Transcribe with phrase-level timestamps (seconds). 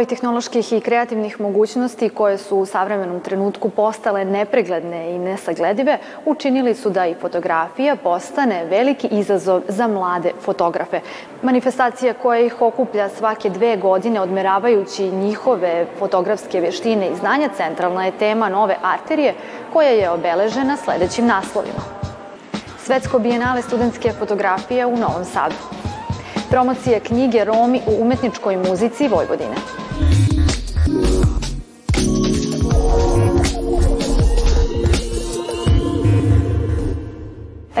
[0.00, 6.74] Pored tehnoloških i kreativnih mogućnosti koje su u savremenom trenutku postale nepregledne i nesagledive, učinili
[6.74, 11.00] su da i fotografija postane veliki izazov za mlade fotografe.
[11.42, 18.18] Manifestacija koja ih okuplja svake dve godine odmeravajući njihove fotografske veštine i znanja centralna je
[18.18, 19.34] tema nove arterije
[19.72, 21.82] koja je obeležena sledećim naslovima.
[22.78, 25.56] Svetsko bijenale studentske fotografije u Novom Sadu.
[26.50, 29.79] Promocija knjige Romi u umetničkoj muzici Vojvodine.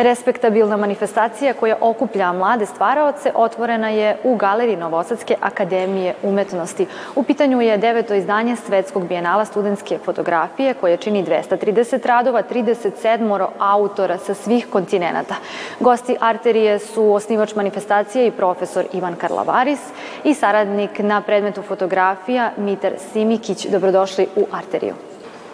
[0.02, 6.86] Respektabilna manifestacija koja okuplja mlade stvaraoce otvorena je u Galeriji Novosadske akademije umetnosti.
[7.16, 14.18] U pitanju je deveto izdanje Svetskog bijenala studentske fotografije koje čini 230 radova, 37 autora
[14.18, 15.34] sa svih kontinenta.
[15.80, 19.80] Gosti Arterije su osnivač manifestacije i profesor Ivan Karlavaris
[20.24, 23.66] i saradnik na predmetu fotografija Mitar Simikić.
[23.66, 25.09] Dobrodošli u Arteriju.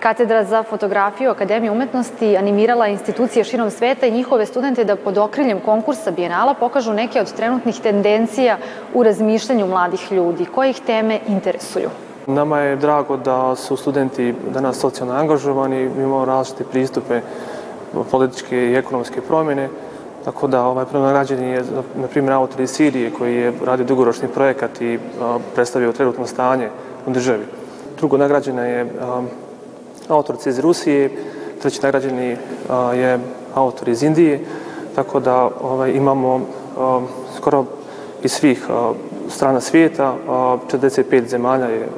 [0.07, 5.61] Katedra za fotografiju Akademije umetnosti animirala institucije širom sveta i njihove studente da pod okriljem
[5.61, 8.57] konkursa Bijenala pokažu neke od trenutnih tendencija
[8.95, 10.45] u razmišljanju mladih ljudi.
[10.45, 11.91] Koje ih teme interesuju?
[12.27, 17.20] Nama je drago da su studenti danas socijalno angažovani, imamo različite pristupe
[18.11, 19.69] političke i ekonomske promjene,
[20.25, 21.65] tako da ovaj nagrađen je,
[21.97, 26.69] na primjer, autor iz Sirije koji je radio dugoročni projekat i a, predstavio trenutno stanje
[27.07, 27.45] u državi.
[27.98, 29.23] Drugo nagrađena je a,
[30.09, 31.11] autorica iz Rusije,
[31.62, 32.37] treći nagrađeni
[32.95, 33.19] je
[33.55, 34.41] autor iz Indije,
[34.95, 36.41] tako da ovaj, imamo
[37.37, 37.65] skoro
[38.23, 38.67] iz svih
[39.29, 41.89] strana svijeta, 45 zemalja je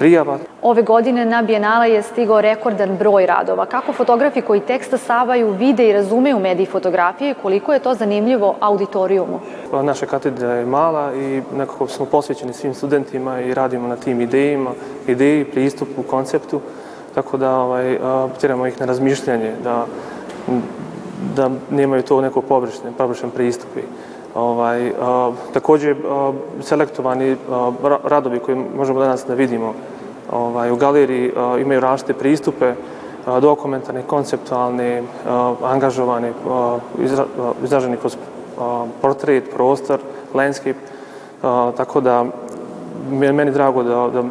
[0.00, 0.38] prijava.
[0.62, 3.66] Ove godine na Bijenala je stigao rekordan broj radova.
[3.66, 9.40] Kako fotografi koji teksta savaju vide i razumeju mediji fotografije, koliko je to zanimljivo auditorijumu?
[9.70, 14.20] Pa, naša katedra je mala i nekako smo posvećeni svim studentima i radimo na tim
[14.20, 14.70] idejima,
[15.06, 16.60] ideji, pristupu, konceptu,
[17.14, 17.98] tako da ovaj,
[18.40, 19.86] tjeramo ih na razmišljanje, da,
[21.36, 23.68] da nemaju to neko površne, površan pristup.
[24.34, 26.32] Ovaj, a, takođe, a,
[26.62, 27.72] selektovani a,
[28.04, 29.74] radovi koje možemo danas da vidimo
[30.32, 32.74] ovaj, u galeriji imaju različite pristupe,
[33.40, 35.02] dokumentarni, konceptualni,
[35.62, 36.32] angažovani,
[37.64, 38.16] izraženi kroz
[39.02, 40.00] portret, prostor,
[40.34, 40.78] landscape,
[41.76, 42.24] tako da
[43.10, 44.22] meni drago da, da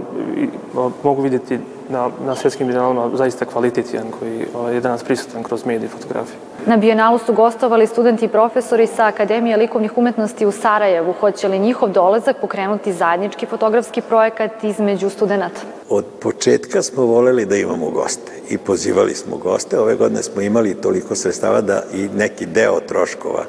[1.03, 1.59] mogu vidjeti
[1.89, 5.89] na, na svjetskim bijenalama zaista kvalitet jedan koji ovaj, je danas prisutan kroz medije i
[5.89, 6.37] fotografije.
[6.65, 11.13] Na bijenalu su gostovali studenti i profesori sa Akademije likovnih umetnosti u Sarajevu.
[11.19, 15.61] Hoće li njihov dolazak pokrenuti zajednički fotografski projekat između studenta?
[15.89, 19.79] Od početka smo voleli da imamo goste i pozivali smo goste.
[19.79, 23.43] Ove godine smo imali toliko sredstava da i neki deo troškova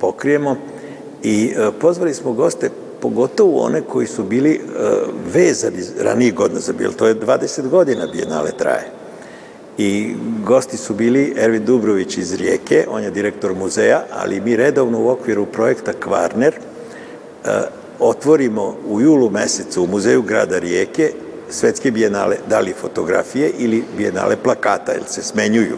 [0.00, 0.56] pokrijemo
[1.22, 2.70] i e, pozvali smo goste
[3.04, 4.82] pogotovo one koji su bili uh,
[5.34, 6.92] vezani ranijih godina za bil.
[6.92, 8.90] To je 20 godina Bijenale traje.
[9.78, 10.14] I
[10.46, 15.08] gosti su bili Ervin Dubrović iz Rijeke, on je direktor muzeja, ali mi redovno u
[15.08, 17.50] okviru projekta Kvarner uh,
[17.98, 21.12] otvorimo u julu mesecu u muzeju grada Rijeke
[21.50, 25.76] svetske bijenale, da li fotografije ili bijenale plakata, jer se smenjuju.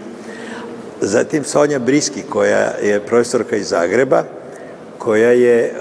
[1.01, 4.25] Zatim Sonja Briski, koja je profesorka iz Zagreba,
[5.07, 5.73] koja je e,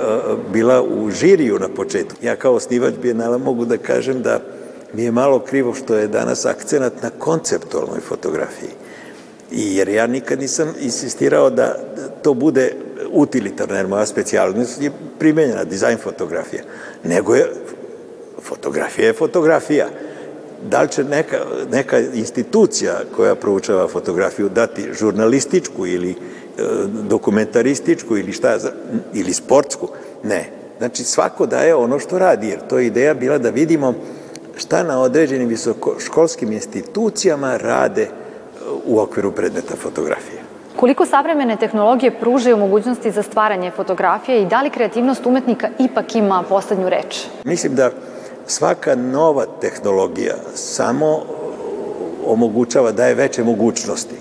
[0.53, 2.17] bila u žiriju na početku.
[2.21, 4.39] Ja kao osnivač Bijenala mogu da kažem da
[4.93, 8.69] mi je malo krivo što je danas akcenat na konceptualnoj fotografiji.
[9.51, 11.75] I jer ja nikad nisam insistirao da
[12.21, 12.71] to bude
[13.11, 16.63] utilitarna, jer moja specijalnost je primenjena, dizajn fotografija.
[17.03, 17.45] Nego je,
[18.41, 19.87] fotografija je fotografija.
[20.69, 21.37] Da li će neka,
[21.71, 26.15] neka institucija koja proučava fotografiju dati žurnalističku ili
[27.09, 28.57] dokumentarističku ili šta,
[29.13, 29.87] ili sportsku.
[30.23, 30.49] Ne.
[30.77, 33.93] Znači svako daje ono što radi, jer to je ideja bila da vidimo
[34.57, 38.07] šta na određenim visokoškolskim institucijama rade
[38.85, 40.41] u okviru predmeta fotografije.
[40.75, 46.43] Koliko savremene tehnologije pružaju mogućnosti za stvaranje fotografije i da li kreativnost umetnika ipak ima
[46.49, 47.25] poslednju reč?
[47.43, 47.91] Mislim da
[48.47, 51.21] svaka nova tehnologija samo
[52.25, 54.15] omogućava, daje veće mogućnosti.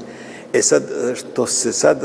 [0.55, 0.83] E sad,
[1.15, 1.99] što se sad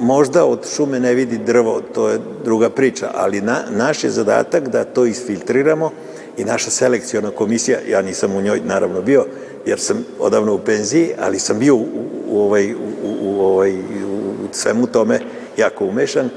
[0.00, 4.68] možda od šume ne vidi drvo, to je druga priča, ali na, naš je zadatak
[4.68, 5.90] da to isfiltriramo
[6.36, 9.26] i naša selekcijona komisija, ja nisam u njoj naravno bio,
[9.66, 11.86] jer sam odavno u penziji, ali sam bio u,
[12.28, 12.78] u, ovaj, u,
[13.22, 15.20] u, ovaj, u svemu tome
[15.56, 16.28] jako umešan,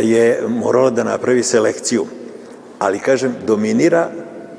[0.00, 2.06] je morala da napravi selekciju.
[2.78, 4.08] Ali, kažem, dominira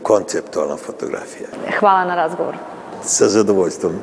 [0.04, 1.48] konceptualna fotografija.
[1.80, 2.56] Hvala na razgovor.
[3.04, 3.94] Sa zadovoljstvom.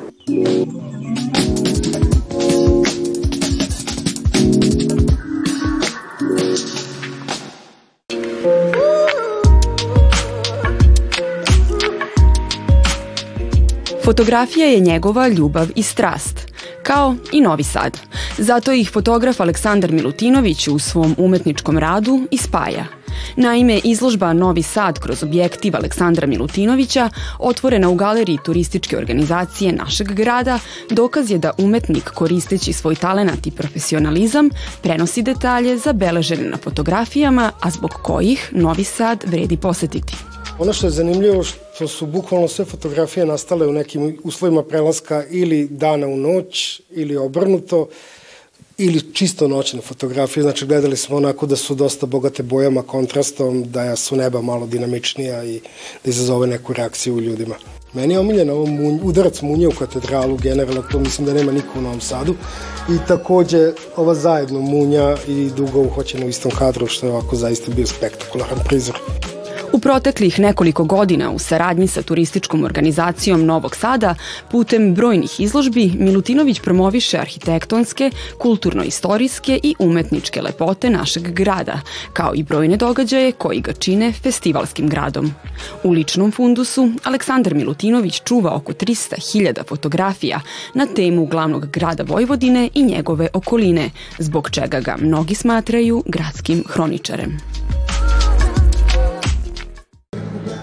[14.05, 16.53] Fotografija je njegova ljubav i strast,
[16.83, 17.99] kao i Novi Sad.
[18.39, 22.85] Zato ih fotograf Aleksandar Milutinović u svom umetničkom radu ispaja–
[23.37, 30.59] Naime, izložba Novi Sad kroz objektiv Aleksandra Milutinovića, otvorena u galeriji turističke organizacije našeg grada,
[30.91, 34.51] dokaz je da umetnik koristeći svoj talenat i profesionalizam
[34.83, 40.15] prenosi detalje zabeležene na fotografijama, a zbog kojih Novi Sad vredi posetiti.
[40.59, 41.43] Ono što je zanimljivo
[41.75, 47.17] što su bukvalno sve fotografije nastale u nekim uslovima prelaska ili dana u noć ili
[47.17, 47.89] obrnuto
[48.79, 53.97] ili čisto noćne fotografije, znači gledali smo onako da su dosta bogate bojama, kontrastom, da
[53.97, 55.61] su neba malo dinamičnija i
[56.05, 57.55] da izazove neku reakciju u ljudima.
[57.93, 61.79] Meni je omiljen ovo munj, udarac munje u katedralu, generalno to mislim da nema niko
[61.79, 62.35] u Novom Sadu.
[62.91, 67.73] I takođe ova zajedno munja i dugo uhoćena u istom kadru, što je ovako zaista
[67.73, 68.99] bio spektakularan prizor.
[69.85, 74.15] Proteklih nekoliko godina u saradnji sa turističkom organizacijom Novog Sada
[74.51, 81.81] putem brojnih izložbi Milutinović promoviše arhitektonske, kulturno-istorijske i umetničke lepote našeg grada,
[82.13, 85.35] kao i brojne događaje koji ga čine festivalskim gradom.
[85.83, 90.41] U ličnom fundusu Aleksandar Milutinović čuva oko 300.000 fotografija
[90.75, 97.64] na temu glavnog grada Vojvodine i njegove okoline, zbog čega ga mnogi smatraju gradskim hroničarem.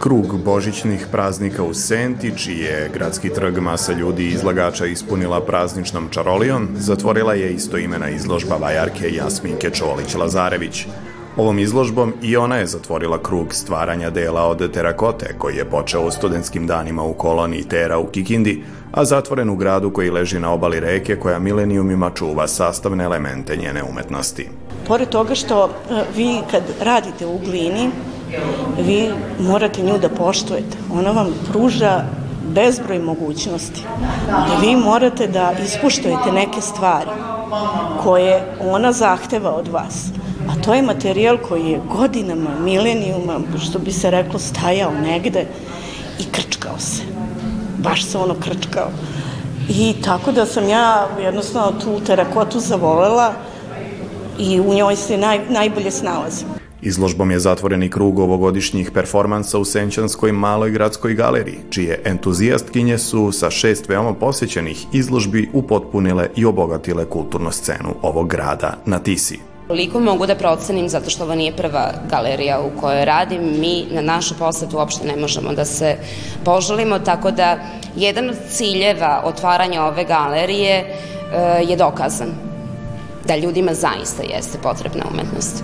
[0.01, 6.09] Krug božićnih praznika u Senti, čiji je gradski trg masa ljudi i izlagača ispunila prazničnom
[6.09, 10.85] čarolijom, zatvorila je istoimena izložba vajarke Jasminke Čolić-Lazarević.
[11.37, 16.11] Ovom izložbom i ona je zatvorila krug stvaranja dela od terakote koji je počeo u
[16.11, 20.79] studentskim danima u koloniji Tera u Kikindi, a zatvoren u gradu koji leži na obali
[20.79, 24.49] reke koja milenijumima čuva sastavne elemente njene umetnosti.
[24.87, 27.89] Pored toga što e, vi kad radite u glini,
[28.77, 30.77] vi morate nju da poštujete.
[30.93, 32.03] Ona vam pruža
[32.53, 33.83] bezbroj mogućnosti.
[34.29, 37.09] I vi morate da ispuštujete neke stvari
[38.03, 40.07] koje ona zahteva od vas.
[40.49, 45.45] A to je materijal koji je godinama, milenijuma, što bi se reklo, stajao negde
[46.19, 47.03] i krčkao se.
[47.77, 48.89] Baš se ono krčkao.
[49.69, 53.33] I tako da sam ja jednostavno tu terakotu zavolela
[54.39, 56.60] i u njoj se naj, najbolje snalazim.
[56.81, 63.49] Izložbom je zatvoreni krug ovogodišnjih performansa u Senčanskoj maloj gradskoj galeriji, čije entuzijastkinje su sa
[63.49, 69.39] šest veoma posjećenih izložbi upotpunile i obogatile kulturnu scenu ovog grada na Tisi.
[69.67, 74.01] Koliko mogu da procenim, zato što ovo nije prva galerija u kojoj radim, mi na
[74.01, 75.95] našu posetu uopšte ne možemo da se
[76.45, 77.59] požalimo, tako da
[77.95, 80.85] jedan od ciljeva otvaranja ove galerije e,
[81.69, 82.29] je dokazan
[83.27, 85.63] da ljudima zaista jeste potrebna umetnost.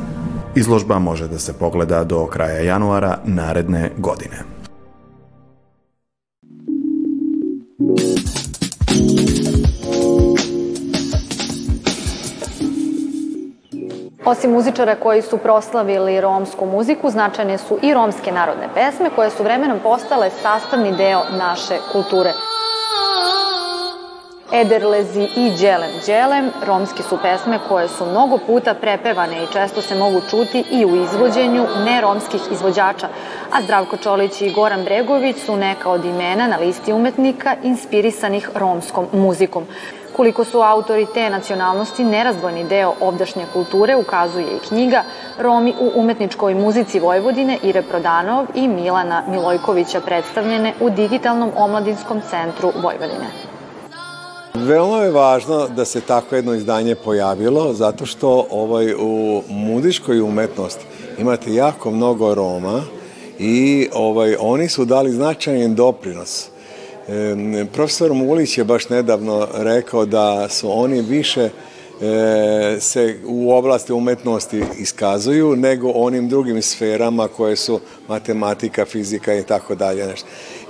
[0.57, 4.38] Izložba može da se pogleda do kraja januara naredne godine.
[14.25, 19.44] Osim muzičara koji su proslavili romsku muziku, značajne su i romske narodne pesme koje su
[19.44, 22.31] vremenom postale sastavni deo naše kulture.
[24.51, 29.95] Ederlezi i Đelem Đelem, romski su pesme koje su mnogo puta prepevane i često se
[29.95, 33.07] mogu čuti i u izvođenju neromskih izvođača,
[33.51, 39.07] a Zdravko Čolić i Goran Bregović su neka od imena na listi umetnika inspirisanih romskom
[39.13, 39.66] muzikom.
[40.16, 45.04] Koliko su autori te nacionalnosti nerazdvojni deo ovdašnje kulture ukazuje i knjiga
[45.39, 52.71] Romi u umetničkoj muzici Vojvodine Ire Prodanov i Milana Milojkovića predstavljene u Digitalnom omladinskom centru
[52.81, 53.46] Vojvodine.
[54.68, 60.86] Veoma je važno da se tako jedno izdanje pojavilo, zato što ovaj, u muzičkoj umetnosti
[61.19, 62.83] imate jako mnogo Roma
[63.40, 66.50] i ovaj, oni su dali značajan doprinos.
[67.07, 71.50] E, profesor Mulić je baš nedavno rekao da su oni više
[72.01, 79.44] e, se u oblasti umetnosti iskazuju nego onim drugim sferama koje su matematika, fizika i
[79.44, 80.16] tako dalje.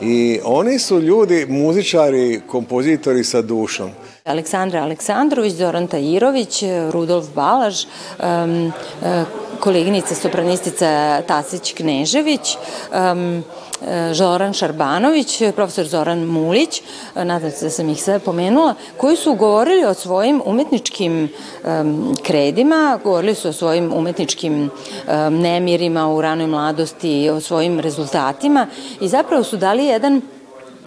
[0.02, 3.90] I oni su ljudi, muzičari, kompozitori sa dušom.
[4.26, 8.72] Aleksandra Aleksandrović, Zoran Tajirović, Rudolf Balaž, um,
[9.60, 12.58] koleginica sopranistica Tasić Knežević,
[12.92, 13.44] um,
[14.14, 16.82] Zoran Šarbanović, profesor Zoran Mulić,
[17.16, 21.30] nadam se da sam ih sve pomenula, koji su govorili o svojim umetničkim
[21.64, 28.68] um, kredima, govorili su o svojim umetničkim um, nemirima u ranoj mladosti, o svojim rezultatima
[29.02, 30.22] i zapravo su dali jedan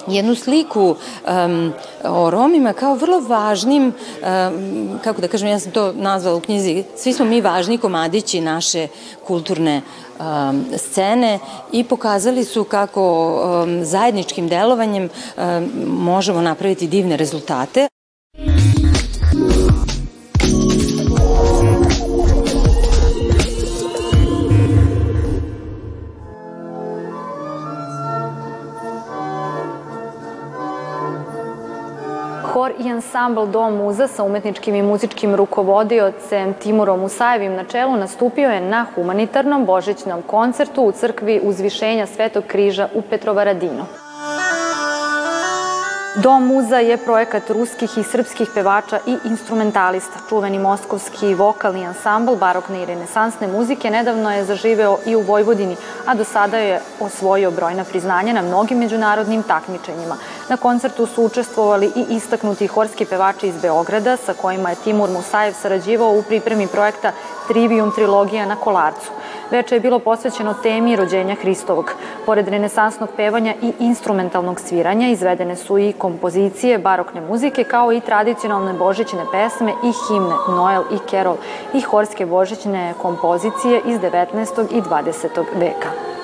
[0.07, 0.97] jednu sliku
[1.45, 1.73] um,
[2.05, 6.85] o Romima kao vrlo važnim, um, kako da kažem, ja sam to nazvala u knjizi,
[6.97, 8.89] svi smo mi važni komadići naše
[9.27, 9.83] kulturne
[10.19, 11.39] um, scene
[11.73, 15.05] i pokazali su kako um, zajedničkim delovanjem
[15.37, 17.89] um, možemo napraviti divne rezultate.
[33.11, 38.87] Ansambl Dom muza sa umetničkim i muzičkim rukovodiocem Timurom Usajevim na čelu nastupio je na
[38.95, 44.10] humanitarnom božićnom koncertu u crkvi Uzvišenja Svetog križa u Petrovaradinu.
[46.17, 50.19] Dom muza je projekat ruskih i srpskih pevača i instrumentalista.
[50.29, 55.77] Čuveni moskovski vokalni ansambl barokne i renesansne muzike nedavno je zaživeo i u Vojvodini,
[56.07, 60.17] a do sada je osvojio brojna priznanja na mnogim međunarodnim takmičenjima.
[60.49, 65.53] Na koncertu su učestvovali i istaknuti horski pevači iz Beograda, sa kojima je Timur Musajev
[65.53, 67.13] sarađivao u pripremi projekta
[67.49, 69.11] Trivium trilogija na Kolarcu.
[69.51, 71.93] Veče je bilo posvećeno temi rođenja Hristovog.
[72.27, 78.73] Pored renesansnog pevanja i instrumentalnog sviranja izvedene su i kompozicije barokne muzike kao i tradicionalne
[78.73, 81.37] božićne pesme i himne Noel i Kerol
[81.75, 84.67] i horske božićne kompozicije iz 19.
[84.71, 85.45] i 20.
[85.55, 86.20] veka.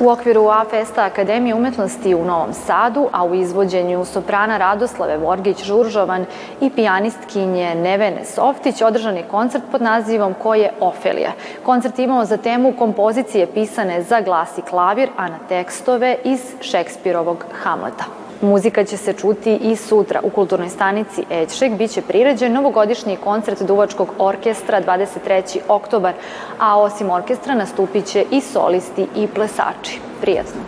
[0.00, 6.24] U okviru A Festa Akademije umetnosti u Novom Sadu, a u izvođenju soprana Radoslave Vorgić-Žuržovan
[6.60, 11.32] i pijanistkinje Nevene Softić, održan je koncert pod nazivom Ko je Ofelija.
[11.64, 17.44] Koncert imao za temu kompozicije pisane za glas i klavir, a na tekstove iz Šekspirovog
[17.62, 18.04] Hamleta.
[18.40, 20.20] Muzika će se čuti i sutra.
[20.22, 25.58] U kulturnoj stanici Ećšek biće priređen novogodišnji koncert Duvačkog orkestra 23.
[25.68, 26.12] oktobar,
[26.58, 30.00] a osim orkestra nastupit će i solisti i plesači.
[30.20, 30.60] Prijatno!